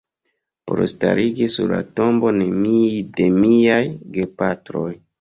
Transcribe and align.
Por 0.71 0.79
starigi 0.93 1.51
sur 1.57 1.69
la 1.75 1.83
tombo 2.01 2.33
de 2.49 3.31
miaj 3.39 3.81
gepatroj. 4.21 4.93